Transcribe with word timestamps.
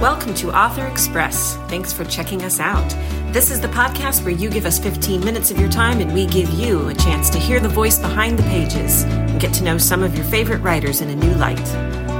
Welcome 0.00 0.34
to 0.34 0.54
Author 0.54 0.86
Express. 0.86 1.56
Thanks 1.68 1.90
for 1.90 2.04
checking 2.04 2.42
us 2.42 2.60
out. 2.60 2.86
This 3.32 3.50
is 3.50 3.62
the 3.62 3.68
podcast 3.68 4.24
where 4.24 4.34
you 4.34 4.50
give 4.50 4.66
us 4.66 4.78
15 4.78 5.24
minutes 5.24 5.50
of 5.50 5.58
your 5.58 5.70
time 5.70 6.00
and 6.00 6.12
we 6.12 6.26
give 6.26 6.50
you 6.50 6.88
a 6.88 6.94
chance 6.94 7.30
to 7.30 7.38
hear 7.38 7.60
the 7.60 7.70
voice 7.70 7.98
behind 7.98 8.38
the 8.38 8.42
pages 8.42 9.04
and 9.04 9.40
get 9.40 9.54
to 9.54 9.64
know 9.64 9.78
some 9.78 10.02
of 10.02 10.14
your 10.14 10.26
favorite 10.26 10.58
writers 10.58 11.00
in 11.00 11.08
a 11.08 11.16
new 11.16 11.32
light. 11.36 11.66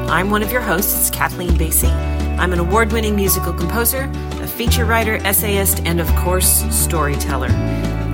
I'm 0.08 0.30
one 0.30 0.42
of 0.42 0.50
your 0.50 0.62
hosts, 0.62 1.10
Kathleen 1.10 1.50
Basi. 1.50 1.90
I'm 2.38 2.54
an 2.54 2.60
award 2.60 2.92
winning 2.92 3.14
musical 3.14 3.52
composer, 3.52 4.10
a 4.40 4.46
feature 4.46 4.86
writer, 4.86 5.16
essayist, 5.16 5.80
and 5.84 6.00
of 6.00 6.08
course, 6.16 6.64
storyteller. 6.74 7.50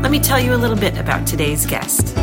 Let 0.03 0.11
me 0.11 0.19
tell 0.19 0.41
you 0.41 0.55
a 0.55 0.59
little 0.59 0.77
bit 0.77 0.99
about 0.99 1.25
today's 1.25 1.67
guest. 1.67 2.17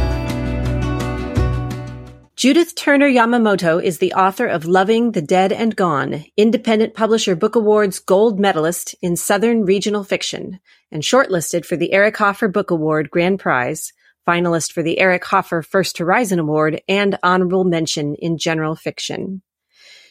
Judith 2.40 2.74
Turner 2.74 3.10
Yamamoto 3.10 3.84
is 3.84 3.98
the 3.98 4.14
author 4.14 4.48
of 4.48 4.64
Loving 4.64 5.12
the 5.12 5.22
Dead 5.22 5.52
and 5.52 5.76
Gone, 5.76 6.24
Independent 6.38 6.94
Publisher 6.94 7.36
Book 7.36 7.58
Awards 7.58 8.00
gold 8.00 8.40
medalist 8.40 8.96
in 9.02 9.18
Southern 9.18 9.66
Regional 9.66 10.06
Fiction, 10.06 10.62
and 10.90 11.04
shortlisted 11.04 11.66
for 11.66 11.76
the 11.76 11.92
Eric 11.92 12.16
Hoffer 12.16 12.48
Book 12.48 12.72
Award 12.72 13.12
Grand 13.12 13.42
Prize, 13.42 13.92
finalist 14.26 14.72
for 14.72 14.82
the 14.82 15.00
Eric 15.00 15.26
Hoffer 15.26 15.62
First 15.62 15.98
Horizon 15.98 16.40
Award, 16.40 16.82
and 16.88 17.20
honorable 17.24 17.66
mention 17.66 18.16
in 18.16 18.38
General 18.38 18.78
Fiction. 18.78 19.42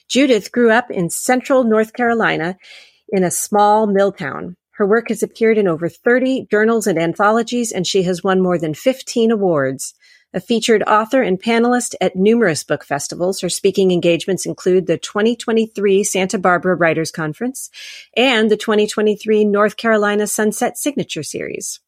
Judith 0.06 0.52
grew 0.52 0.70
up 0.70 0.90
in 0.90 1.08
central 1.08 1.64
North 1.64 1.94
Carolina 1.94 2.58
in 3.08 3.24
a 3.24 3.30
small 3.30 3.86
mill 3.86 4.12
town. 4.12 4.54
Her 4.72 4.86
work 4.86 5.08
has 5.08 5.22
appeared 5.22 5.56
in 5.56 5.66
over 5.66 5.88
30 5.88 6.48
journals 6.50 6.86
and 6.86 6.98
anthologies, 6.98 7.72
and 7.72 7.86
she 7.86 8.02
has 8.02 8.22
won 8.22 8.42
more 8.42 8.58
than 8.58 8.74
15 8.74 9.30
awards. 9.30 9.94
A 10.38 10.40
featured 10.40 10.84
author 10.84 11.20
and 11.20 11.42
panelist 11.42 11.96
at 12.00 12.14
numerous 12.14 12.62
book 12.62 12.84
festivals, 12.84 13.40
her 13.40 13.48
speaking 13.48 13.90
engagements 13.90 14.46
include 14.46 14.86
the 14.86 14.96
2023 14.96 16.04
Santa 16.04 16.38
Barbara 16.38 16.76
Writers 16.76 17.10
Conference 17.10 17.70
and 18.16 18.48
the 18.48 18.56
2023 18.56 19.44
North 19.44 19.76
Carolina 19.76 20.28
Sunset 20.28 20.78
Signature 20.78 21.24
Series. 21.24 21.80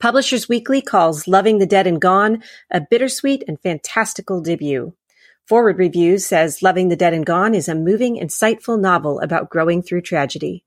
Publishers 0.00 0.48
Weekly 0.48 0.80
calls 0.80 1.28
Loving 1.28 1.58
the 1.58 1.66
Dead 1.66 1.86
and 1.86 2.00
Gone 2.00 2.42
a 2.70 2.80
bittersweet 2.80 3.44
and 3.46 3.60
fantastical 3.60 4.40
debut. 4.40 4.94
Forward 5.46 5.76
Reviews 5.76 6.24
says 6.24 6.62
Loving 6.62 6.88
the 6.88 6.96
Dead 6.96 7.12
and 7.12 7.26
Gone 7.26 7.54
is 7.54 7.68
a 7.68 7.74
moving, 7.74 8.16
insightful 8.18 8.80
novel 8.80 9.20
about 9.20 9.50
growing 9.50 9.82
through 9.82 10.00
tragedy. 10.00 10.64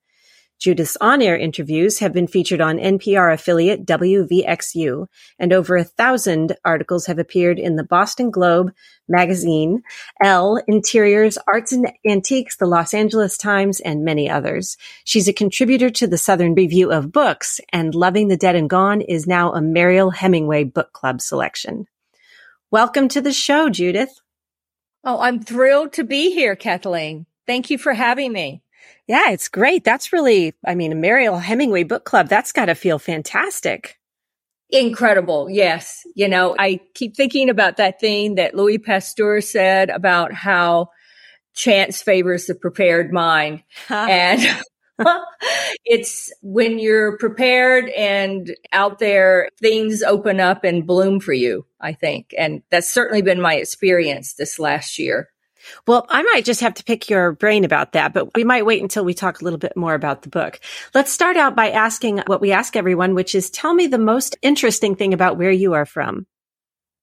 Judith's 0.62 0.96
on-air 1.02 1.36
interviews 1.36 1.98
have 2.00 2.14
been 2.14 2.28
featured 2.28 2.62
on 2.62 2.78
NPR 2.78 3.34
affiliate 3.34 3.84
WVXU, 3.84 5.08
and 5.40 5.52
over 5.52 5.76
a 5.76 5.84
thousand 5.84 6.56
articles 6.64 7.08
have 7.08 7.18
appeared 7.18 7.58
in 7.58 7.78
the 7.78 7.84
Boston 7.84 8.30
Globe 8.30 8.72
magazine, 9.10 9.82
Elle, 10.24 10.62
Interiors, 10.68 11.40
Arts 11.52 11.72
and 11.72 11.92
Antiques, 12.08 12.58
the 12.58 12.68
Los 12.68 12.94
Angeles 12.94 13.38
Times, 13.38 13.80
and 13.80 14.06
many 14.06 14.30
others. 14.30 14.78
She's 15.04 15.28
a 15.28 15.34
contributor 15.34 15.90
to 15.90 16.06
the 16.06 16.20
Southern 16.20 16.54
Review 16.54 16.92
of 16.92 17.12
Books, 17.12 17.60
and 17.74 17.96
Loving 17.96 18.28
the 18.28 18.38
Dead 18.38 18.56
and 18.56 18.70
Gone 18.70 19.02
is 19.02 19.26
now 19.26 19.54
a 19.54 19.62
Mariel 19.62 20.12
Hemingway 20.12 20.66
Book 20.66 20.94
Club 20.94 21.22
selection. 21.22 21.88
Welcome 22.70 23.08
to 23.10 23.22
the 23.22 23.34
show, 23.34 23.68
Judith. 23.68 24.14
Oh, 25.04 25.20
I'm 25.22 25.42
thrilled 25.42 25.94
to 25.94 26.04
be 26.04 26.36
here, 26.36 26.56
Kathleen. 26.56 27.26
Thank 27.48 27.72
you 27.72 27.80
for 27.80 27.94
having 27.94 28.32
me. 28.32 28.61
Yeah, 29.08 29.32
it's 29.32 29.50
great. 29.50 29.84
That's 29.84 30.14
really, 30.14 30.54
I 30.66 30.76
mean, 30.76 30.92
a 30.92 30.96
Mariel 30.96 31.40
Hemingway 31.40 31.84
book 31.84 32.06
club, 32.06 32.28
that's 32.28 32.52
got 32.52 32.66
to 32.66 32.76
feel 32.76 33.00
fantastic. 33.00 33.98
Incredible. 34.70 35.50
Yes. 35.50 36.04
You 36.16 36.30
know, 36.30 36.56
I 36.58 36.80
keep 36.94 37.16
thinking 37.16 37.50
about 37.50 37.78
that 37.78 38.00
thing 38.00 38.36
that 38.36 38.56
Louis 38.56 38.78
Pasteur 38.78 39.42
said 39.42 39.90
about 39.90 40.32
how 40.32 40.92
chance 41.54 42.02
favors 42.02 42.46
the 42.46 42.56
prepared 42.56 43.12
mind. 43.12 43.64
and 43.90 44.42
it's 45.86 46.32
when 46.42 46.80
you're 46.80 47.18
prepared 47.18 47.90
and 47.90 48.56
out 48.72 49.00
there, 49.00 49.50
things 49.60 50.04
open 50.04 50.40
up 50.40 50.64
and 50.64 50.88
bloom 50.88 51.20
for 51.20 51.34
you, 51.34 51.66
I 51.80 51.94
think. 51.94 52.34
And 52.38 52.64
that's 52.70 52.92
certainly 52.92 53.22
been 53.22 53.42
my 53.42 53.56
experience 53.56 54.34
this 54.34 54.60
last 54.60 54.98
year. 54.98 55.30
Well, 55.88 56.06
I 56.10 56.24
might 56.24 56.46
just 56.46 56.62
have 56.62 56.74
to 56.76 56.84
pick 56.84 57.10
your 57.10 57.34
brain 57.34 57.64
about 57.64 57.94
that, 57.94 58.14
but 58.14 58.36
we 58.36 58.44
might 58.44 58.66
wait 58.66 58.82
until 58.82 59.06
we 59.06 59.14
talk 59.14 59.42
a 59.42 59.44
little 59.44 59.60
bit 59.60 59.76
more 59.76 59.94
about 59.94 60.22
the 60.22 60.30
book. 60.30 60.60
Let's 60.94 61.12
start 61.12 61.38
out 61.38 61.56
by 61.56 61.72
asking 61.72 62.20
what 62.28 62.42
we 62.42 62.52
ask 62.52 62.76
everyone, 62.76 63.16
which 63.16 63.36
is 63.36 63.50
tell 63.50 63.74
me 63.74 63.88
the 63.88 63.98
most 63.98 64.38
interesting 64.42 64.96
thing 64.96 65.14
about 65.14 65.38
where 65.38 65.52
you 65.52 65.74
are 65.74 65.86
from. 65.86 66.26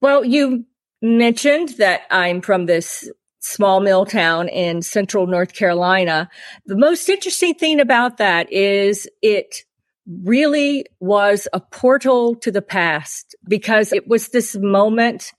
Well, 0.01 0.25
you 0.25 0.65
mentioned 1.03 1.71
that 1.79 2.03
I'm 2.11 2.41
from 2.41 2.67
this 2.67 3.11
small 3.41 3.81
mill 3.81 4.05
town 4.05 4.49
in 4.49 4.83
central 4.83 5.27
North 5.27 5.55
Carolina. 5.55 6.29
The 6.67 6.77
most 6.77 7.09
interesting 7.09 7.55
thing 7.55 7.81
about 7.81 8.19
that 8.19 8.53
is 8.53 9.09
it 9.23 9.65
really 10.07 10.87
was 11.01 11.47
a 11.53 11.61
portal 11.61 12.35
to 12.37 12.51
the 12.51 12.63
past 12.63 13.37
because 13.49 13.93
it 13.93 14.09
was 14.09 14.29
this 14.29 14.57
moment 14.57 15.33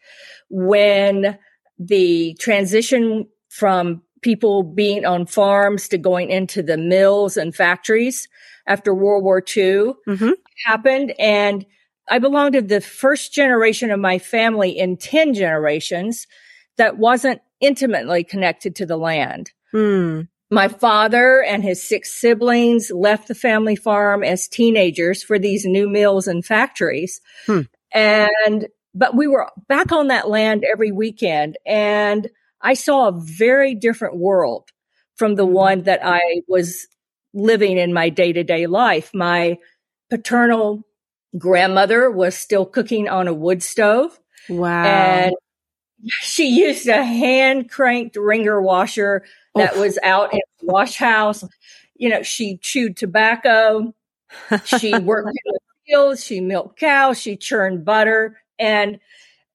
when 0.50 1.38
the 1.80 2.36
transition 2.40 3.28
from 3.48 4.04
people 4.22 4.64
being 4.64 5.06
on 5.06 5.26
farms 5.26 5.88
to 5.88 5.98
going 5.98 6.30
into 6.30 6.62
the 6.62 6.78
mills 6.78 7.38
and 7.38 7.56
factories 7.56 8.28
after 8.68 8.94
World 8.94 9.24
War 9.24 9.40
II 9.40 9.94
mm-hmm. 10.08 10.32
happened. 10.66 11.14
And 11.18 11.66
I 12.10 12.20
belonged 12.20 12.54
to 12.54 12.62
the 12.62 12.82
first 12.82 13.34
generation 13.34 13.92
of 13.92 14.00
my 14.00 14.20
family 14.20 14.72
in 14.78 14.98
10 14.98 15.34
generations 15.34 16.28
that 16.78 16.98
wasn't 16.98 17.42
intimately 17.62 18.24
connected 18.24 18.76
to 18.78 18.86
the 18.86 18.98
land. 18.98 19.52
Mm. 19.74 20.28
My 20.52 20.68
father 20.68 21.44
and 21.44 21.64
his 21.64 21.88
six 21.88 22.20
siblings 22.20 22.90
left 22.90 23.28
the 23.28 23.36
family 23.36 23.76
farm 23.76 24.24
as 24.24 24.48
teenagers 24.48 25.22
for 25.22 25.38
these 25.38 25.66
new 25.66 25.88
mills 25.88 26.28
and 26.28 26.44
factories. 26.44 27.22
Hmm. 27.46 27.62
And 27.94 28.68
but 28.94 29.16
we 29.16 29.28
were 29.28 29.50
back 29.68 29.92
on 29.92 30.08
that 30.08 30.30
land 30.30 30.64
every 30.70 30.92
weekend 30.92 31.58
and 31.66 32.30
I 32.62 32.74
saw 32.74 33.08
a 33.08 33.20
very 33.20 33.76
different 33.76 34.18
world 34.18 34.70
from 35.16 35.36
the 35.36 35.46
mm-hmm. 35.46 35.54
one 35.54 35.84
that 35.84 36.02
I 36.04 36.42
was 36.48 36.88
living 37.34 37.78
in 37.78 37.94
my 37.94 38.10
day 38.10 38.34
to 38.34 38.44
day 38.44 38.68
life. 38.68 39.12
My 39.14 39.58
paternal 40.10 40.84
grandmother 41.38 42.10
was 42.10 42.36
still 42.36 42.66
cooking 42.66 43.08
on 43.08 43.28
a 43.28 43.34
wood 43.34 43.62
stove. 43.62 44.20
Wow. 44.50 44.84
And 44.84 45.34
she 46.22 46.48
used 46.48 46.88
a 46.88 47.04
hand 47.04 47.70
cranked 47.70 48.16
wringer 48.16 48.62
washer 48.62 49.24
that 49.56 49.74
Oof. 49.74 49.80
was 49.80 50.00
out 50.04 50.34
in 50.34 50.40
the 50.60 50.66
wash 50.66 50.96
house. 50.96 51.44
You 51.96 52.10
know, 52.10 52.24
she 52.24 52.58
chewed 52.58 52.98
tobacco. 52.98 53.94
She 54.66 54.98
worked 54.98 55.30
in 55.46 55.54
the 55.54 55.60
fields. 55.86 56.26
She 56.26 56.40
milked 56.40 56.80
cows. 56.80 57.20
She 57.20 57.36
churned 57.36 57.86
butter. 57.86 58.38
And, 58.60 59.00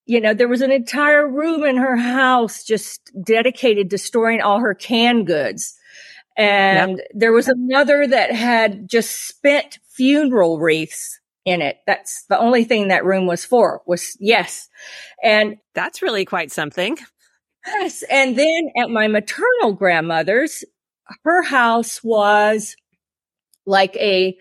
you 0.06 0.20
know, 0.20 0.34
there 0.34 0.48
was 0.48 0.62
an 0.62 0.72
entire 0.72 1.28
room 1.28 1.62
in 1.64 1.76
her 1.76 1.96
house 1.96 2.64
just 2.64 3.10
dedicated 3.24 3.90
to 3.90 3.98
storing 3.98 4.40
all 4.40 4.60
her 4.60 4.74
canned 4.74 5.26
goods. 5.26 5.74
And 6.36 6.98
yep. 6.98 7.08
there 7.14 7.32
was 7.32 7.48
another 7.48 8.06
that 8.06 8.32
had 8.32 8.88
just 8.88 9.28
spent 9.28 9.78
funeral 9.90 10.58
wreaths 10.58 11.20
in 11.44 11.62
it. 11.62 11.78
That's 11.86 12.24
the 12.28 12.38
only 12.38 12.64
thing 12.64 12.88
that 12.88 13.04
room 13.04 13.26
was 13.26 13.44
for 13.44 13.82
was 13.86 14.16
yes. 14.18 14.68
And 15.22 15.58
that's 15.74 16.02
really 16.02 16.24
quite 16.24 16.50
something. 16.50 16.96
Yes. 17.66 18.02
And 18.10 18.36
then 18.36 18.70
at 18.76 18.90
my 18.90 19.08
maternal 19.08 19.72
grandmother's, 19.74 20.64
her 21.24 21.42
house 21.42 22.02
was 22.02 22.76
like 23.66 23.94
a 23.96 24.36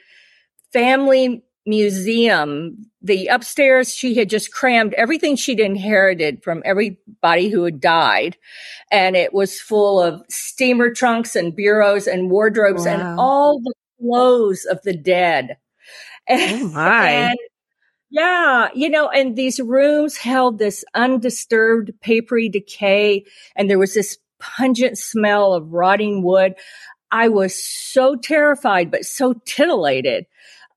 family 0.71 1.43
museum. 1.65 2.85
The 3.01 3.27
upstairs, 3.27 3.93
she 3.93 4.15
had 4.15 4.29
just 4.29 4.53
crammed 4.53 4.93
everything 4.93 5.35
she'd 5.35 5.59
inherited 5.59 6.43
from 6.43 6.61
everybody 6.65 7.49
who 7.49 7.63
had 7.63 7.79
died. 7.79 8.37
And 8.91 9.15
it 9.15 9.33
was 9.33 9.59
full 9.59 10.01
of 10.01 10.23
steamer 10.29 10.91
trunks 10.91 11.35
and 11.35 11.55
bureaus 11.55 12.07
and 12.07 12.29
wardrobes 12.29 12.85
wow. 12.85 12.93
and 12.93 13.19
all 13.19 13.59
the 13.59 13.73
clothes 13.99 14.65
of 14.65 14.81
the 14.83 14.95
dead. 14.95 15.57
Oh 16.29 16.69
my. 16.69 17.09
and, 17.09 17.37
yeah, 18.09 18.69
you 18.73 18.89
know, 18.89 19.09
and 19.09 19.35
these 19.35 19.59
rooms 19.59 20.15
held 20.15 20.57
this 20.57 20.85
undisturbed 20.93 21.91
papery 21.99 22.47
decay 22.47 23.25
and 23.57 23.69
there 23.69 23.79
was 23.79 23.93
this 23.93 24.19
pungent 24.39 24.97
smell 24.97 25.53
of 25.53 25.73
rotting 25.73 26.23
wood. 26.23 26.53
I 27.11 27.27
was 27.27 27.55
so 27.55 28.15
terrified, 28.15 28.91
but 28.91 29.05
so 29.05 29.33
titillated, 29.45 30.27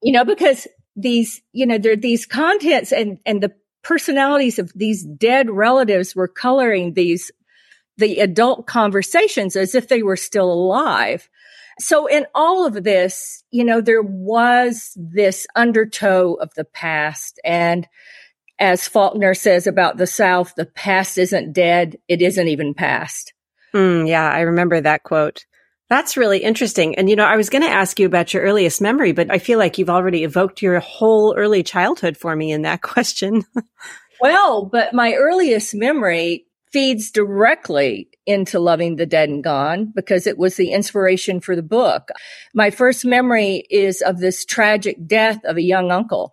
you 0.03 0.13
know, 0.13 0.25
because 0.25 0.67
these, 0.97 1.43
you 1.53 1.67
know, 1.67 1.79
there 1.79 1.97
these 1.97 2.27
contents 2.27 2.93
and, 2.93 3.19
and 3.25 3.43
the 3.43 3.53
personalities 3.83 4.59
of 4.59 4.73
these 4.75 5.05
dead 5.05 5.49
relatives 5.51 6.17
were 6.17 6.27
coloring 6.27 6.95
these, 6.95 7.31
the 7.99 8.19
adult 8.19 8.67
conversations 8.67 9.55
as 9.55 9.75
if 9.75 9.89
they 9.89 10.03
were 10.03 10.17
still 10.17 10.51
alive. 10.51 11.29
So 11.79 12.07
in 12.07 12.27
all 12.35 12.67
of 12.67 12.83
this, 12.83 13.45
you 13.51 13.63
know, 13.63 13.81
there 13.81 14.03
was 14.03 14.93
this 14.97 15.47
undertow 15.55 16.35
of 16.35 16.53
the 16.55 16.65
past. 16.65 17.39
And 17.45 17.87
as 18.59 18.89
Faulkner 18.89 19.35
says 19.35 19.67
about 19.67 19.99
the 19.99 20.07
South, 20.07 20.55
the 20.57 20.65
past 20.65 21.19
isn't 21.19 21.53
dead. 21.53 21.99
It 22.09 22.23
isn't 22.23 22.49
even 22.49 22.73
past. 22.73 23.35
Mm, 23.75 24.09
yeah, 24.09 24.31
I 24.31 24.41
remember 24.41 24.81
that 24.81 25.03
quote. 25.03 25.45
That's 25.89 26.17
really 26.17 26.39
interesting. 26.39 26.97
And, 26.97 27.09
you 27.09 27.15
know, 27.15 27.25
I 27.25 27.37
was 27.37 27.49
going 27.49 27.63
to 27.63 27.71
ask 27.71 27.99
you 28.01 28.07
about 28.07 28.35
your 28.35 28.43
earliest 28.43 28.81
memory, 28.81 29.13
but 29.13 29.31
I 29.31 29.39
feel 29.39 29.59
like 29.59 29.79
you've 29.79 29.91
already 29.91 30.25
evoked 30.25 30.61
your 30.61 30.81
whole 30.81 31.35
early 31.37 31.63
childhood 31.63 32.17
for 32.17 32.35
me 32.35 32.51
in 32.51 32.63
that 32.63 32.83
question. 32.83 33.45
well, 34.21 34.65
but 34.65 34.93
my 34.93 35.15
earliest 35.15 35.75
memory 35.75 36.47
feeds 36.73 37.11
directly 37.11 38.09
into 38.27 38.59
loving 38.59 38.97
the 38.97 39.07
dead 39.07 39.29
and 39.29 39.45
gone 39.45 39.93
because 39.95 40.27
it 40.27 40.37
was 40.37 40.57
the 40.57 40.73
inspiration 40.73 41.41
for 41.41 41.55
the 41.55 41.63
book. 41.63 42.09
My 42.53 42.71
first 42.71 43.05
memory 43.05 43.65
is 43.71 44.03
of 44.03 44.19
this 44.19 44.45
tragic 44.45 45.07
death 45.07 45.45
of 45.45 45.57
a 45.57 45.63
young 45.63 45.93
uncle 45.93 46.33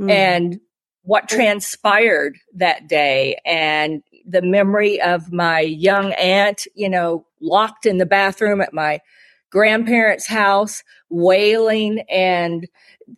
mm. 0.00 0.10
and 0.10 0.60
what 1.02 1.28
transpired 1.28 2.38
that 2.54 2.88
day 2.88 3.38
and 3.44 4.02
the 4.26 4.40
memory 4.40 5.00
of 5.00 5.32
my 5.32 5.60
young 5.60 6.12
aunt, 6.12 6.66
you 6.74 6.88
know, 6.88 7.26
locked 7.44 7.86
in 7.86 7.98
the 7.98 8.06
bathroom 8.06 8.60
at 8.60 8.72
my 8.72 9.00
grandparents' 9.50 10.26
house, 10.26 10.82
wailing 11.10 12.00
and 12.10 12.66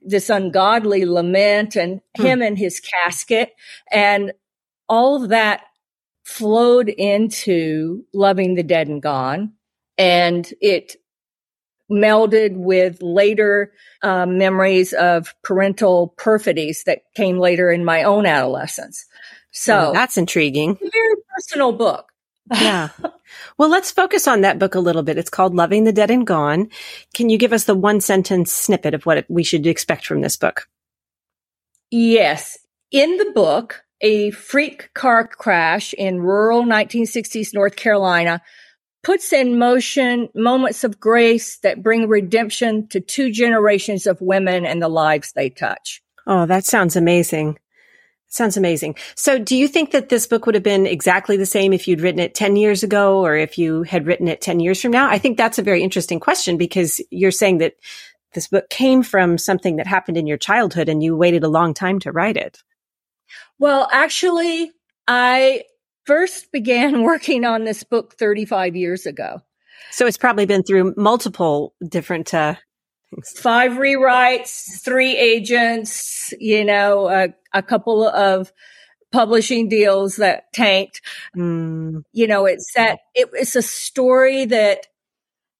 this 0.02 0.28
ungodly 0.28 1.06
lament 1.06 1.76
and 1.76 2.00
hmm. 2.17 2.23
him 2.23 2.43
in 2.43 2.56
his 2.56 2.81
casket. 2.81 3.52
And 3.90 4.32
all 4.88 5.23
of 5.23 5.31
that 5.31 5.62
flowed 6.25 6.88
into 6.88 8.05
loving 8.12 8.55
the 8.55 8.62
dead 8.62 8.88
and 8.88 9.00
gone. 9.00 9.52
And 9.96 10.52
it 10.61 10.96
melded 11.90 12.56
with 12.56 12.99
later 13.00 13.72
uh, 14.02 14.26
memories 14.26 14.93
of 14.93 15.34
parental 15.43 16.14
perfidies 16.19 16.82
that 16.84 17.02
came 17.14 17.38
later 17.38 17.70
in 17.70 17.84
my 17.84 18.02
own 18.02 18.26
adolescence. 18.26 19.06
So 19.52 19.88
oh, 19.88 19.93
that's 19.93 20.19
intriguing. 20.19 20.75
very 20.75 21.14
personal 21.34 21.72
book. 21.72 22.11
Yeah. 22.52 22.90
Well, 23.58 23.69
let's 23.69 23.90
focus 23.90 24.28
on 24.28 24.43
that 24.43 24.58
book 24.58 24.75
a 24.75 24.81
little 24.81 25.02
bit. 25.02 25.19
It's 25.19 25.31
called 25.31 25.54
Loving 25.54 25.84
the 25.84 25.93
Dead 25.93 26.10
and 26.10 26.26
Gone. 26.26 26.69
Can 27.14 27.28
you 27.28 27.38
give 27.38 27.52
us 27.52 27.64
the 27.64 27.75
one 27.75 28.00
sentence 28.00 28.52
snippet 28.52 28.94
of 28.94 29.04
what 29.04 29.25
we 29.28 29.43
should 29.43 29.66
expect 29.66 30.06
from 30.06 30.20
this 30.20 30.37
book? 30.37 30.69
Yes. 31.90 32.58
In 32.90 33.16
the 33.16 33.32
book, 33.34 33.84
a 34.00 34.31
freak 34.31 34.90
car 34.94 35.26
crash 35.26 35.93
in 35.94 36.20
rural 36.20 36.64
1960s 36.64 37.54
North 37.54 37.76
Carolina 37.76 38.43
puts 39.02 39.32
in 39.32 39.58
motion 39.58 40.28
moments 40.34 40.84
of 40.84 40.98
grace 40.98 41.58
that 41.58 41.82
bring 41.82 42.08
redemption 42.08 42.88
to 42.88 43.00
two 43.00 43.31
generations 43.31 44.06
of 44.06 44.20
women 44.20 44.66
and 44.66 44.82
the 44.82 44.88
lives 44.88 45.32
they 45.32 45.48
touch. 45.48 46.02
Oh, 46.26 46.46
that 46.46 46.64
sounds 46.64 46.96
amazing. 46.96 47.58
Sounds 48.28 48.56
amazing. 48.56 48.96
So 49.14 49.38
do 49.38 49.56
you 49.56 49.69
think 49.69 49.93
that 49.93 50.08
this 50.08 50.26
book 50.26 50.46
would 50.46 50.55
have 50.55 50.64
been 50.64 50.87
exactly 50.87 51.37
the 51.37 51.46
same 51.46 51.73
if 51.73 51.87
you'd 51.87 52.00
written 52.00 52.20
it 52.20 52.34
10 52.34 52.56
years 52.56 52.82
ago 52.82 53.25
or 53.25 53.37
if 53.37 53.56
you 53.56 53.82
had 53.84 54.06
written 54.06 54.28
it 54.28 54.40
10 54.40 54.61
years 54.61 54.81
from 54.81 54.90
now? 54.90 55.08
I 55.08 55.19
think 55.19 55.37
that's 55.37 55.58
a 55.58 55.62
very 55.62 55.82
interesting 55.82 56.20
question 56.20 56.56
because 56.56 57.00
you're 57.11 57.31
saying 57.31 57.58
that 57.58 57.76
this 58.34 58.49
book 58.49 58.69
came 58.69 59.02
from 59.02 59.38
something 59.38 59.76
that 59.76 59.87
happened 59.87 60.17
in 60.17 60.26
your 60.26 60.37
childhood 60.37 60.88
and 60.88 61.02
you 61.02 61.17
waited 61.17 61.44
a 61.44 61.49
long 61.49 61.73
time 61.73 61.99
to 62.00 62.12
write 62.12 62.37
it. 62.37 62.62
Well, 63.58 63.88
actually, 63.93 64.72
I 65.08 65.62
first 66.05 66.52
began 66.52 67.02
working 67.05 67.44
on 67.44 67.64
this 67.64 67.84
book 67.84 68.17
35 68.19 68.76
years 68.76 69.06
ago. 69.06 69.40
So 69.90 70.06
it's 70.06 70.19
probably 70.19 70.46
been 70.46 70.62
through 70.62 70.94
multiple 70.96 71.75
different 71.88 72.34
uh, 72.34 72.56
Five 73.37 73.73
rewrites, 73.73 74.82
three 74.82 75.17
agents, 75.17 76.35
you 76.38 76.64
know, 76.64 77.08
a, 77.08 77.29
a 77.53 77.62
couple 77.62 78.06
of 78.06 78.53
publishing 79.12 79.69
deals 79.69 80.17
that 80.17 80.53
tanked. 80.53 81.00
Mm. 81.37 82.03
You 82.12 82.26
know, 82.26 82.47
it's 82.47 82.73
that 82.75 83.00
it, 83.14 83.29
it's 83.32 83.56
a 83.56 83.62
story 83.62 84.44
that 84.47 84.87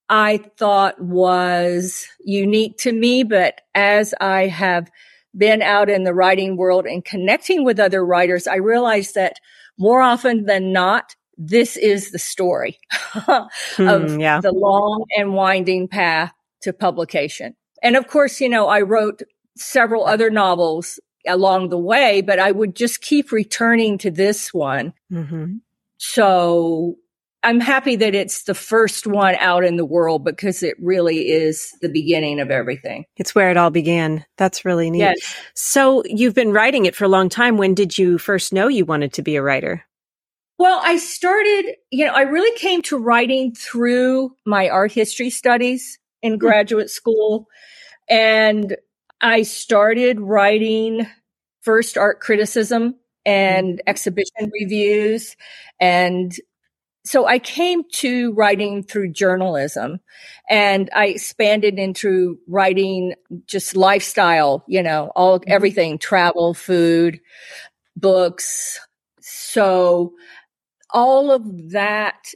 I 0.09 0.39
thought 0.57 1.01
was 1.01 2.07
unique 2.21 2.79
to 2.79 2.93
me, 2.93 3.23
but 3.23 3.61
as 3.75 4.15
I 4.21 4.47
have 4.47 4.91
been 5.37 5.63
out 5.63 5.89
in 5.89 6.05
the 6.05 6.15
writing 6.15 6.57
world 6.57 6.87
and 6.87 7.05
connecting 7.05 7.65
with 7.65 7.81
other 7.81 8.05
writers, 8.05 8.47
I 8.47 8.57
realized 8.57 9.15
that 9.15 9.41
more 9.79 10.01
often 10.01 10.45
than 10.47 10.73
not, 10.73 11.15
this 11.39 11.77
is 11.77 12.11
the 12.11 12.19
story 12.19 12.79
of 13.27 13.49
hmm, 13.77 14.21
yeah. 14.21 14.41
the 14.41 14.53
long 14.53 15.05
and 15.17 15.35
winding 15.35 15.89
path 15.89 16.33
to 16.67 16.73
publication. 16.73 17.55
And 17.83 17.97
of 17.97 18.09
course, 18.09 18.41
you 18.41 18.49
know, 18.49 18.67
I 18.67 18.81
wrote 18.81 19.23
several 19.57 20.05
other 20.05 20.31
novels 20.31 20.99
along 21.27 21.69
the 21.69 21.79
way, 21.79 22.21
but 22.21 22.39
I 22.39 22.53
would 22.53 22.77
just 22.77 23.01
keep 23.01 23.33
returning 23.33 23.99
to 23.99 24.11
this 24.11 24.53
one. 24.53 24.93
Mm-hmm. 25.13 25.57
So 25.99 26.97
I'm 27.43 27.61
happy 27.61 27.95
that 27.97 28.15
it's 28.15 28.43
the 28.43 28.55
first 28.55 29.07
one 29.07 29.37
out 29.37 29.65
in 29.65 29.77
the 29.77 29.85
world 29.85 30.25
because 30.25 30.65
it 30.65 30.75
really 30.81 31.29
is 31.29 31.73
the 31.81 31.89
beginning 31.89 32.41
of 32.41 32.51
everything. 32.51 33.05
It's 33.17 33.35
where 33.35 33.51
it 33.51 33.57
all 33.57 33.71
began. 33.71 34.25
That's 34.37 34.65
really 34.65 34.91
neat. 34.91 34.99
Yes. 34.99 35.37
So 35.55 36.03
you've 36.07 36.35
been 36.35 36.53
writing 36.53 36.87
it 36.87 36.97
for 36.97 37.05
a 37.05 37.09
long 37.09 37.29
time. 37.29 37.57
When 37.57 37.75
did 37.75 37.97
you 37.97 38.19
first 38.19 38.53
know 38.53 38.69
you 38.69 38.85
wanted 38.85 39.13
to 39.15 39.23
be 39.23 39.37
a 39.37 39.43
writer? 39.43 39.85
Well, 40.59 40.81
I 40.83 40.97
started, 40.97 41.77
you 41.91 42.07
know, 42.07 42.15
I 42.15 42.23
really 42.23 42.57
came 42.59 42.83
to 42.83 42.97
writing 42.97 43.55
through 43.55 44.35
my 44.45 44.69
art 44.69 44.91
history 44.91 45.31
studies 45.31 45.99
in 46.27 46.39
graduate 46.39 46.91
school. 46.91 47.47
And 48.09 48.77
I 49.21 49.43
started 49.43 50.21
writing 50.21 51.07
first 51.63 51.97
art 51.97 52.21
criticism 52.21 52.97
and 53.25 53.75
hmm. 53.75 53.89
exhibition 53.89 54.51
reviews. 54.53 55.37
And 55.81 56.35
so 57.05 57.25
I 57.25 57.39
came 57.39 57.85
to 57.95 58.33
writing 58.33 58.83
through 58.83 59.13
journalism 59.13 60.01
and 60.51 60.91
I 60.95 61.07
expanded 61.07 61.79
into 61.79 62.39
writing 62.49 63.15
just 63.47 63.77
lifestyle, 63.77 64.65
you 64.67 64.83
know, 64.83 65.13
all, 65.15 65.39
mm-hmm. 65.39 65.53
everything, 65.53 65.99
travel, 65.99 66.53
food, 66.53 67.21
books. 67.95 68.81
So 69.21 70.15
all 70.91 71.31
of 71.31 71.71
that 71.71 72.33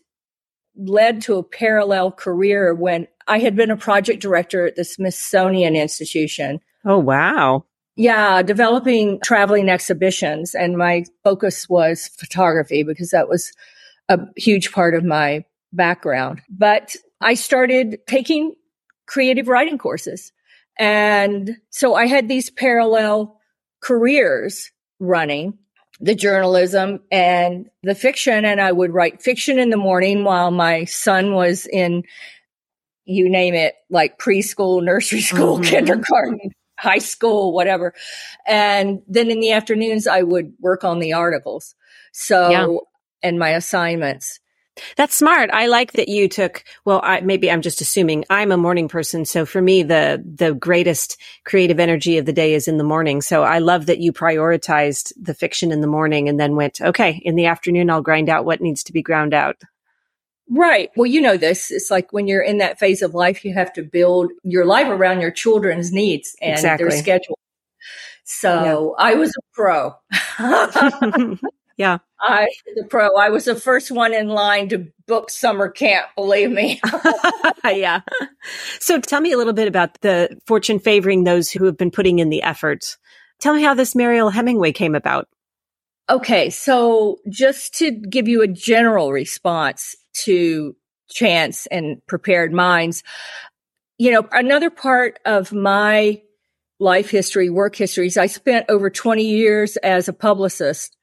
led 0.77 1.23
to 1.23 1.37
a 1.37 1.43
parallel 1.43 2.13
career 2.13 2.75
when 2.75 3.07
I 3.27 3.39
had 3.39 3.57
been 3.57 3.71
a 3.71 3.77
project 3.77 4.23
director 4.23 4.67
at 4.67 4.77
the 4.77 4.85
Smithsonian 4.85 5.77
Institution. 5.77 6.61
Oh, 6.85 6.99
wow. 6.99 7.65
Yeah, 7.97 8.43
developing 8.43 9.21
traveling 9.23 9.69
exhibitions. 9.69 10.55
And 10.55 10.79
my 10.79 11.05
focus 11.23 11.69
was 11.69 12.09
photography 12.19 12.83
because 12.83 13.11
that 13.11 13.29
was 13.29 13.53
a 14.09 14.19
huge 14.37 14.73
part 14.73 14.95
of 14.95 15.05
my 15.05 15.45
background. 15.73 16.41
But 16.49 16.97
I 17.21 17.35
started 17.35 17.99
taking 18.07 18.55
creative 19.07 19.49
writing 19.49 19.79
courses. 19.79 20.33
And 20.79 21.57
so 21.69 21.95
I 21.95 22.07
had 22.07 22.29
these 22.29 22.49
parallel 22.49 23.39
careers 23.83 24.71
running 24.99 25.59
the 26.01 26.15
journalism 26.15 27.01
and 27.11 27.69
the 27.83 27.95
fiction. 27.95 28.45
And 28.45 28.61
I 28.61 28.73
would 28.73 28.93
write 28.93 29.23
fiction 29.23 29.59
in 29.59 29.71
the 29.71 29.77
morning 29.77 30.25
while 30.25 30.51
my 30.51 30.85
son 30.85 31.35
was 31.35 31.67
in, 31.67 32.05
you 33.05 33.29
name 33.29 33.55
it, 33.55 33.75
like 33.91 34.19
preschool, 34.19 34.83
nursery 34.83 35.21
school, 35.21 35.57
mm-hmm. 35.57 35.65
kindergarten, 35.65 36.53
high 36.79 36.99
school, 36.99 37.53
whatever. 37.53 37.93
And 38.47 39.03
then 39.07 39.31
in 39.31 39.41
the 39.41 39.53
afternoons, 39.53 40.07
I 40.07 40.23
would 40.23 40.55
work 40.61 40.85
on 40.85 40.99
the 41.01 41.13
articles. 41.13 41.75
So, 42.13 42.51
yeah. 42.51 42.77
and 43.23 43.39
my 43.39 43.51
assignments. 43.51 44.41
That's 44.97 45.15
smart. 45.15 45.51
I 45.53 45.67
like 45.67 45.93
that 45.93 46.09
you 46.09 46.29
took, 46.29 46.65
well, 46.85 47.01
I, 47.03 47.21
maybe 47.21 47.51
I'm 47.51 47.63
just 47.63 47.81
assuming 47.81 48.25
I'm 48.31 48.53
a 48.53 48.57
morning 48.57 48.89
person. 48.89 49.25
So 49.25 49.45
for 49.45 49.61
me, 49.61 49.83
the, 49.83 50.23
the 50.25 50.55
greatest 50.55 51.21
creative 51.45 51.81
energy 51.81 52.19
of 52.19 52.27
the 52.27 52.33
day 52.33 52.55
is 52.55 52.69
in 52.69 52.79
the 52.79 52.85
morning. 52.85 53.21
So 53.21 53.43
I 53.43 53.59
love 53.59 53.87
that 53.87 53.99
you 53.99 54.13
prioritized 54.13 55.13
the 55.21 55.35
fiction 55.35 55.73
in 55.73 55.81
the 55.81 55.87
morning 55.87 56.29
and 56.29 56.39
then 56.39 56.57
went, 56.57 56.81
okay, 56.81 57.21
in 57.25 57.37
the 57.37 57.47
afternoon, 57.47 57.91
I'll 57.91 58.03
grind 58.03 58.29
out 58.29 58.45
what 58.45 58.61
needs 58.61 58.83
to 58.85 58.93
be 58.93 59.03
ground 59.03 59.35
out. 59.35 59.57
Right. 60.49 60.91
Well, 60.97 61.07
you 61.07 61.21
know 61.21 61.37
this. 61.37 61.71
It's 61.71 61.91
like 61.91 62.13
when 62.13 62.27
you're 62.27 62.43
in 62.43 62.59
that 62.59 62.79
phase 62.79 63.03
of 63.03 63.15
life, 63.15 63.45
you 63.45 63.55
have 63.55 63.73
to 63.75 63.83
build 63.83 64.33
your 64.43 64.65
life 64.65 64.89
around 64.89 65.21
your 65.21 65.31
children's 65.31 65.93
needs 65.93 66.35
and 66.41 66.53
exactly. 66.53 66.89
their 66.89 66.99
schedule. 66.99 67.39
So 68.25 68.97
yeah. 68.99 69.05
I 69.05 69.15
was 69.15 69.31
a 69.31 69.43
pro. 69.55 69.95
Yeah. 71.81 71.97
I 72.21 72.51
the 72.77 72.85
pro. 72.85 73.09
I 73.17 73.31
was 73.31 73.47
the 73.47 73.55
first 73.55 73.91
one 73.91 74.13
in 74.13 74.29
line 74.29 74.69
to 74.69 74.87
book 75.07 75.31
summer 75.31 75.71
camp, 75.71 76.09
believe 76.15 76.51
me. 76.51 76.79
yeah. 77.65 78.03
So 78.81 79.01
tell 79.01 79.23
me 79.23 79.33
a 79.33 79.39
little 79.39 79.55
bit 79.55 79.67
about 79.67 79.99
the 80.03 80.39
fortune 80.47 80.79
favoring 80.79 81.25
those 81.25 81.51
who 81.51 81.65
have 81.65 81.79
been 81.79 81.91
putting 81.91 82.19
in 82.19 82.29
the 82.29 82.43
effort. 82.43 82.99
Tell 83.41 83.55
me 83.55 83.63
how 83.63 83.73
this 83.73 83.95
Mariel 83.95 84.29
Hemingway 84.29 84.73
came 84.73 84.95
about. 84.95 85.27
Okay, 86.11 86.51
so 86.51 87.17
just 87.31 87.73
to 87.79 87.93
give 87.93 88.29
you 88.29 88.43
a 88.43 88.47
general 88.47 89.11
response 89.11 89.97
to 90.25 90.77
chance 91.09 91.65
and 91.69 92.07
prepared 92.07 92.53
minds, 92.53 93.03
you 93.97 94.11
know, 94.11 94.29
another 94.33 94.69
part 94.69 95.19
of 95.25 95.51
my 95.51 96.21
life 96.79 97.09
history, 97.09 97.49
work 97.49 97.75
history 97.75 98.09
is 98.09 98.19
I 98.19 98.27
spent 98.27 98.67
over 98.69 98.91
20 98.91 99.25
years 99.25 99.79
as 99.79 100.09
a 100.09 100.13
publicist 100.13 100.95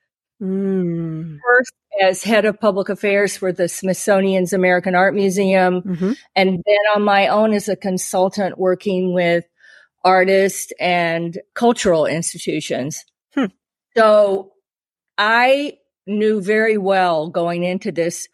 Mm. 0.41 1.39
First, 1.43 1.73
as 2.01 2.23
head 2.23 2.45
of 2.45 2.59
public 2.59 2.89
affairs 2.89 3.35
for 3.35 3.51
the 3.51 3.67
Smithsonian's 3.67 4.53
American 4.53 4.95
Art 4.95 5.15
Museum, 5.15 5.81
hmm 5.81 6.11
and 6.35 6.49
then 6.65 6.77
on 6.95 7.03
my 7.03 7.27
own 7.27 7.53
as 7.53 7.67
a 7.67 7.75
consultant 7.75 8.59
working 8.59 9.13
with 9.13 9.45
artists 10.03 10.71
and 10.79 11.39
cultural 11.55 12.05
institutions. 12.05 13.03
Hmm. 13.33 13.45
So 13.95 14.53
I 15.17 15.77
knew 16.05 16.39
very 16.41 16.77
well 16.77 17.29
going 17.29 17.63
into 17.63 17.91
this 17.91 18.27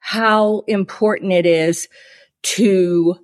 how 0.00 0.62
important 0.68 1.32
it 1.32 1.46
is 1.46 1.88
to, 2.42 3.16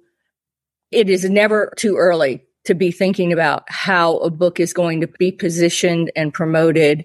it 0.91 1.09
is 1.09 1.29
never 1.29 1.73
too 1.77 1.97
early 1.97 2.43
to 2.65 2.75
be 2.75 2.91
thinking 2.91 3.33
about 3.33 3.65
how 3.69 4.17
a 4.19 4.31
book 4.31 4.59
is 4.59 4.73
going 4.73 5.01
to 5.03 5.07
be 5.07 5.31
positioned 5.31 6.11
and 6.17 6.33
promoted 6.35 7.05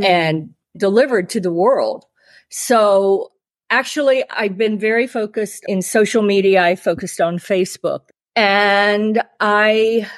Mhm. 0.00 0.04
and 0.04 0.50
delivered 0.76 1.30
to 1.30 1.40
the 1.40 1.52
world. 1.52 2.04
So 2.50 3.32
actually, 3.70 4.24
I've 4.30 4.56
been 4.58 4.78
very 4.78 5.06
focused 5.06 5.64
in 5.68 5.82
social 5.82 6.22
media. 6.22 6.62
I 6.62 6.76
focused 6.76 7.20
on 7.20 7.38
Facebook 7.38 8.00
and 8.36 9.22
I 9.40 10.08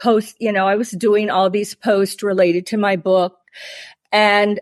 post, 0.00 0.36
you 0.40 0.52
know, 0.52 0.66
I 0.66 0.76
was 0.76 0.90
doing 0.90 1.30
all 1.30 1.50
these 1.50 1.74
posts 1.74 2.22
related 2.22 2.66
to 2.66 2.76
my 2.76 2.96
book 2.96 3.36
and 4.10 4.60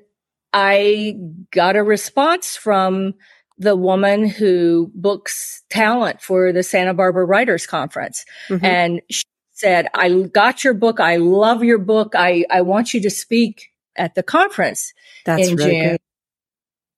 I 0.52 1.16
got 1.52 1.76
a 1.76 1.82
response 1.82 2.56
from 2.56 3.14
the 3.58 3.76
woman 3.76 4.26
who 4.26 4.90
books 4.94 5.62
talent 5.70 6.20
for 6.22 6.52
the 6.52 6.62
Santa 6.62 6.94
Barbara 6.94 7.24
Writers 7.24 7.66
Conference. 7.66 8.24
Mhm. 8.48 8.64
And 8.64 9.00
she 9.10 9.24
said, 9.52 9.88
I 9.94 10.10
got 10.22 10.64
your 10.64 10.74
book. 10.74 10.98
I 11.00 11.16
love 11.16 11.62
your 11.62 11.78
book. 11.78 12.14
I, 12.16 12.44
I 12.50 12.62
want 12.62 12.94
you 12.94 13.00
to 13.02 13.10
speak 13.10 13.69
at 13.96 14.14
the 14.14 14.22
conference 14.22 14.92
That's 15.26 15.48
in 15.48 15.56
really 15.56 15.70
June. 15.72 15.90
good. 15.90 16.00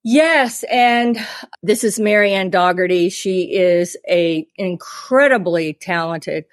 Yes, 0.05 0.63
and 0.69 1.17
this 1.61 1.83
is 1.83 1.99
Marianne 1.99 2.49
Dougherty. 2.49 3.09
She 3.09 3.53
is 3.55 3.95
a 4.09 4.45
incredibly 4.57 5.73
talented 5.73 6.45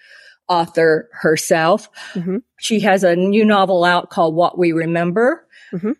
author 0.48 1.08
herself. 1.12 1.88
Mhm. 2.14 2.42
She 2.60 2.80
has 2.80 3.02
a 3.02 3.16
new 3.16 3.44
novel 3.44 3.82
out 3.84 4.10
called 4.10 4.34
What 4.36 4.56
We 4.58 4.72
Remember. 4.72 5.46
Mhm. 5.72 5.96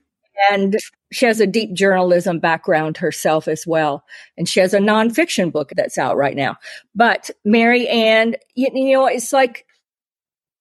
And 0.51 0.77
she 1.13 1.27
has 1.27 1.41
a 1.41 1.47
deep 1.47 1.73
journalism 1.75 2.39
background 2.39 2.97
herself 2.97 3.47
as 3.49 3.67
well. 3.67 4.05
And 4.39 4.49
she 4.49 4.61
has 4.61 4.73
a 4.73 4.79
nonfiction 4.79 5.53
book 5.53 5.73
that's 5.77 5.99
out 5.99 6.17
right 6.17 6.37
now. 6.37 6.57
But 6.95 7.31
Mary 7.45 7.87
Ann, 7.89 8.37
you, 8.55 8.69
you 8.73 8.93
know, 8.95 9.07
it's 9.07 9.33
like 9.33 9.67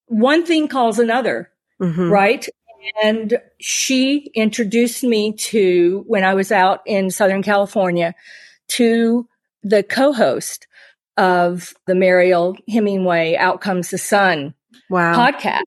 one 0.07 0.43
thing 0.45 0.67
calls 0.67 0.97
another 0.99 1.49
Mhm. 1.79 2.09
right? 2.11 2.47
And 3.03 3.39
she 3.59 4.31
introduced 4.35 5.03
me 5.03 5.33
to, 5.33 6.03
when 6.07 6.23
I 6.23 6.33
was 6.33 6.51
out 6.51 6.81
in 6.85 7.09
Southern 7.11 7.43
California, 7.43 8.13
to 8.69 9.27
the 9.63 9.83
co-host 9.83 10.67
of 11.17 11.73
the 11.87 11.95
Mariel 11.95 12.55
Hemingway 12.69 13.35
Out 13.35 13.61
Comes 13.61 13.89
the 13.89 13.97
Sun 13.97 14.53
Wow. 14.89 15.13
podcast. 15.15 15.63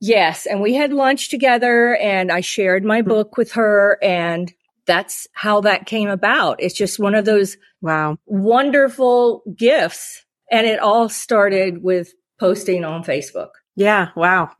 Yes. 0.00 0.46
And 0.46 0.60
we 0.60 0.74
had 0.74 0.92
lunch 0.92 1.28
together 1.28 1.96
and 1.96 2.30
I 2.30 2.40
shared 2.40 2.84
my 2.84 3.00
Hmm. 3.00 3.08
book 3.08 3.36
with 3.36 3.52
her 3.52 3.98
and 4.02 4.52
that's 4.86 5.26
how 5.32 5.60
that 5.62 5.86
came 5.86 6.08
about. 6.08 6.62
It's 6.62 6.74
just 6.74 6.98
one 7.00 7.14
of 7.14 7.24
those 7.24 7.56
Wow. 7.82 8.16
wonderful 8.26 9.42
gifts. 9.56 10.24
And 10.50 10.66
it 10.66 10.78
all 10.78 11.08
started 11.08 11.82
with 11.82 12.12
posting 12.40 12.84
on 12.84 13.02
Facebook. 13.04 13.50
Yeah. 13.76 14.08
Wow. 14.16 14.50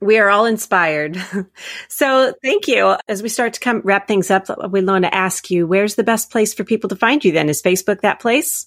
We 0.00 0.18
are 0.18 0.28
all 0.28 0.44
inspired. 0.44 1.16
so 1.88 2.34
thank 2.42 2.68
you. 2.68 2.96
As 3.08 3.22
we 3.22 3.28
start 3.28 3.54
to 3.54 3.60
come 3.60 3.80
wrap 3.82 4.06
things 4.06 4.30
up, 4.30 4.46
we 4.70 4.84
want 4.84 5.04
to 5.04 5.14
ask 5.14 5.50
you, 5.50 5.66
where's 5.66 5.94
the 5.94 6.04
best 6.04 6.30
place 6.30 6.52
for 6.52 6.64
people 6.64 6.88
to 6.88 6.96
find 6.96 7.24
you 7.24 7.32
then? 7.32 7.48
Is 7.48 7.62
Facebook 7.62 8.02
that 8.02 8.20
place? 8.20 8.66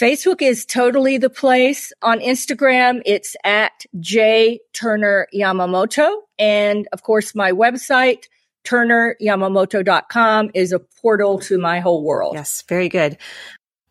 Facebook 0.00 0.40
is 0.40 0.64
totally 0.64 1.18
the 1.18 1.30
place. 1.30 1.92
On 2.02 2.20
Instagram, 2.20 3.02
it's 3.04 3.34
at 3.42 3.84
J 3.98 4.60
Turner 4.72 5.26
Yamamoto. 5.34 6.08
And 6.38 6.86
of 6.92 7.02
course, 7.02 7.34
my 7.34 7.50
website, 7.50 8.26
turneryamamoto.com 8.64 10.50
is 10.54 10.72
a 10.72 10.78
portal 10.78 11.40
to 11.40 11.58
my 11.58 11.80
whole 11.80 12.04
world. 12.04 12.34
Yes. 12.34 12.62
Very 12.68 12.88
good. 12.88 13.18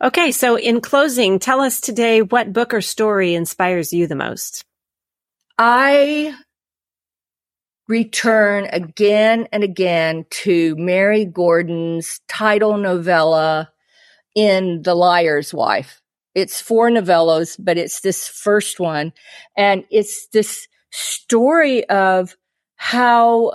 Okay. 0.02 0.32
So 0.32 0.56
in 0.58 0.80
closing, 0.80 1.40
tell 1.40 1.60
us 1.60 1.82
today 1.82 2.22
what 2.22 2.54
book 2.54 2.74
or 2.74 2.82
story 2.82 3.34
inspires 3.34 3.92
you 3.92 4.08
the 4.08 4.16
most? 4.16 4.64
I 5.58 6.36
return 7.88 8.66
again 8.72 9.48
and 9.52 9.64
again 9.64 10.26
to 10.30 10.76
Mary 10.78 11.26
Gordon's 11.26 12.20
title 12.28 12.78
novella 12.78 13.72
in 14.36 14.82
The 14.84 14.96
Liar's 14.96 15.54
Wife. 15.54 16.02
It's 16.36 16.62
four 16.62 16.90
novellas, 16.90 17.56
but 17.58 17.78
it's 17.78 18.02
this 18.02 18.28
first 18.28 18.80
one. 18.80 19.14
And 19.56 19.86
it's 19.90 20.28
this 20.28 20.68
story 20.92 21.88
of 21.90 22.36
how 22.76 23.54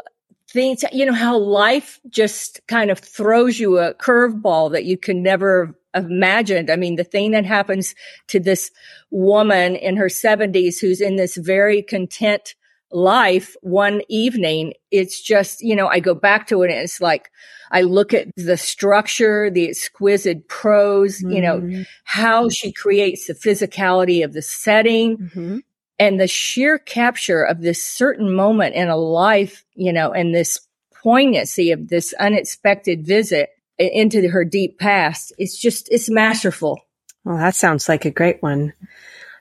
things, 0.51 0.85
you 0.93 1.07
know, 1.07 1.13
how 1.13 1.39
life 1.39 2.01
just 2.09 2.61
kind 2.67 2.91
of 2.91 2.99
throws 2.99 3.61
you 3.61 3.79
a 3.79 3.95
curveball 3.95 4.73
that 4.73 4.85
you 4.85 4.97
can 4.97 5.23
never 5.23 5.79
imagined. 5.95 6.71
I 6.71 6.77
mean, 6.77 6.97
the 6.97 7.05
thing 7.05 7.31
that 7.33 7.45
happens 7.45 7.95
to 8.29 8.41
this 8.41 8.71
woman 9.11 9.77
in 9.77 9.97
her 9.97 10.09
70s 10.09 10.81
who's 10.81 11.01
in 11.01 11.17
this 11.17 11.37
very 11.37 11.83
content 11.83 12.55
life 12.93 13.57
one 13.63 14.03
evening, 14.09 14.75
it's 14.91 15.21
just, 15.21 15.63
you 15.63 15.75
know, 15.75 15.89
I 15.89 16.01
go 16.01 16.15
back 16.15 16.47
to 16.49 16.63
it 16.63 16.71
and 16.71 16.81
it's 16.81 17.01
like, 17.01 17.31
I 17.71 17.83
look 17.83 18.13
at 18.13 18.29
the 18.37 18.57
structure, 18.57 19.51
the 19.51 19.69
exquisite 19.69 20.49
prose, 20.49 21.23
you 21.23 21.41
know, 21.41 21.61
Mhm. 21.61 21.87
how 22.05 22.49
she 22.51 22.71
creates 22.73 23.27
the 23.27 23.35
physicality 23.35 24.23
of 24.25 24.35
the 24.35 24.43
setting 24.43 25.17
Mhm. 25.35 25.63
and 25.99 26.21
the 26.21 26.29
sheer 26.29 26.79
capture 26.79 27.43
of 27.43 27.63
this 27.63 27.83
certain 27.83 28.33
moment 28.35 28.75
in 28.75 28.89
a 28.89 28.97
life, 28.97 29.65
you 29.75 29.93
know, 29.93 30.13
and 30.13 30.35
this 30.35 30.59
poignancy 31.03 31.71
of 31.73 31.89
this 31.89 32.13
unexpected 32.21 33.07
visit 33.07 33.51
into 33.79 34.29
her 34.29 34.45
deep 34.45 34.79
past. 34.79 35.33
It's 35.39 35.59
just, 35.59 35.89
it's 35.91 36.11
masterful. 36.11 36.79
Well, 37.25 37.39
that 37.39 37.55
sounds 37.55 37.89
like 37.89 38.05
a 38.05 38.11
great 38.11 38.43
one. 38.43 38.73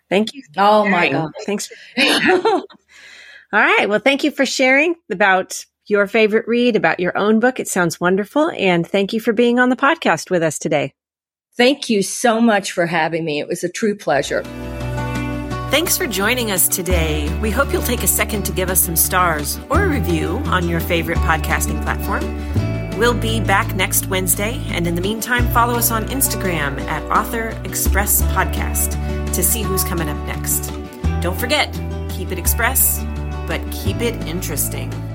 Thank 0.09 0.33
you. 0.33 0.43
Oh 0.57 0.87
my 0.87 1.09
God. 1.09 1.31
Thanks. 1.45 1.69
For- 3.51 3.57
All 3.57 3.63
right. 3.63 3.87
Well, 3.87 3.99
thank 3.99 4.23
you 4.23 4.31
for 4.31 4.45
sharing 4.45 4.95
about 5.11 5.65
your 5.87 6.07
favorite 6.07 6.47
read, 6.47 6.75
about 6.75 6.99
your 6.99 7.17
own 7.17 7.39
book. 7.39 7.59
It 7.59 7.67
sounds 7.67 7.99
wonderful. 7.99 8.49
And 8.51 8.87
thank 8.87 9.13
you 9.13 9.19
for 9.19 9.33
being 9.33 9.59
on 9.59 9.69
the 9.69 9.75
podcast 9.75 10.29
with 10.29 10.41
us 10.41 10.57
today. 10.57 10.93
Thank 11.57 11.89
you 11.89 12.01
so 12.01 12.39
much 12.39 12.71
for 12.71 12.85
having 12.85 13.25
me. 13.25 13.39
It 13.39 13.47
was 13.47 13.63
a 13.63 13.69
true 13.69 13.95
pleasure. 13.95 14.43
Thanks 15.69 15.97
for 15.97 16.07
joining 16.07 16.51
us 16.51 16.67
today. 16.67 17.33
We 17.39 17.49
hope 17.51 17.71
you'll 17.71 17.81
take 17.81 18.03
a 18.03 18.07
second 18.07 18.43
to 18.43 18.51
give 18.51 18.69
us 18.69 18.79
some 18.79 18.95
stars 18.95 19.59
or 19.69 19.83
a 19.83 19.89
review 19.89 20.41
on 20.45 20.67
your 20.67 20.79
favorite 20.79 21.17
podcasting 21.19 21.81
platform. 21.83 22.97
We'll 22.97 23.13
be 23.13 23.39
back 23.39 23.73
next 23.75 24.07
Wednesday, 24.07 24.61
and 24.67 24.85
in 24.85 24.95
the 24.95 25.01
meantime, 25.01 25.47
follow 25.49 25.75
us 25.75 25.89
on 25.89 26.05
Instagram 26.09 26.79
at 26.81 27.03
Author 27.09 27.49
Express 27.63 28.21
Podcast 28.23 29.33
to 29.33 29.41
see 29.41 29.61
who's 29.61 29.83
coming 29.83 30.07
up 30.09 30.17
next. 30.27 30.71
Don't 31.21 31.39
forget, 31.39 31.73
keep 32.09 32.31
it 32.31 32.37
express, 32.37 33.03
but 33.51 33.69
keep 33.69 33.99
it 33.99 34.15
interesting. 34.25 35.10